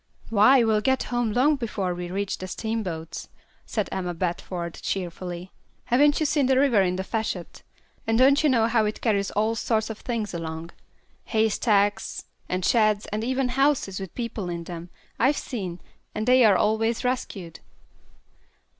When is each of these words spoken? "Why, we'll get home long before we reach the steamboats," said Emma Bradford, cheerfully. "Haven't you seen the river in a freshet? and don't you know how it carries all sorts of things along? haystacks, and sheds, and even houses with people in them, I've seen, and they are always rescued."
"Why, 0.31 0.63
we'll 0.63 0.81
get 0.81 1.03
home 1.13 1.31
long 1.31 1.57
before 1.57 1.93
we 1.93 2.09
reach 2.09 2.39
the 2.39 2.47
steamboats," 2.47 3.29
said 3.67 3.87
Emma 3.91 4.15
Bradford, 4.15 4.73
cheerfully. 4.81 5.51
"Haven't 5.85 6.19
you 6.19 6.25
seen 6.25 6.47
the 6.47 6.57
river 6.57 6.81
in 6.81 6.97
a 6.99 7.03
freshet? 7.03 7.61
and 8.07 8.17
don't 8.17 8.41
you 8.41 8.49
know 8.49 8.65
how 8.65 8.85
it 8.85 8.99
carries 9.01 9.29
all 9.29 9.53
sorts 9.53 9.91
of 9.91 9.99
things 9.99 10.33
along? 10.33 10.71
haystacks, 11.25 12.25
and 12.49 12.65
sheds, 12.65 13.05
and 13.13 13.23
even 13.23 13.49
houses 13.49 13.99
with 13.99 14.15
people 14.15 14.49
in 14.49 14.63
them, 14.63 14.89
I've 15.19 15.37
seen, 15.37 15.79
and 16.15 16.25
they 16.25 16.43
are 16.45 16.55
always 16.57 17.03
rescued." 17.03 17.59